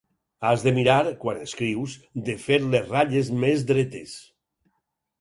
[0.51, 0.95] Has de mirar,
[1.25, 1.95] quan escrius,
[2.31, 4.21] de fer les ratlles més dretes!